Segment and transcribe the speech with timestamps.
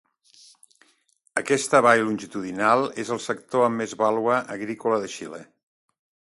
[1.41, 5.47] Aquesta vall longitudinal és el sector amb més vàlua agrícola de Xile.